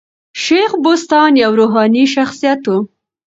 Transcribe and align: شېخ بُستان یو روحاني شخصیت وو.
شېخ 0.43 0.71
بُستان 0.83 1.31
یو 1.43 1.51
روحاني 1.59 2.03
شخصیت 2.15 2.61
وو. 2.67 2.77